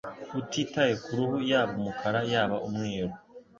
[0.39, 3.13] Utitaye ku ruhu yaba umukara yaba umweru